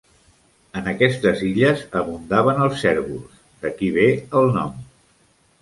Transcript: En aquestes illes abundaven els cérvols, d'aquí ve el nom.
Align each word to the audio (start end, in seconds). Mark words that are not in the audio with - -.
En 0.79 0.87
aquestes 0.93 1.43
illes 1.49 1.83
abundaven 2.01 2.63
els 2.69 2.81
cérvols, 2.87 3.39
d'aquí 3.67 3.91
ve 3.99 4.11
el 4.41 4.51
nom. 4.57 4.77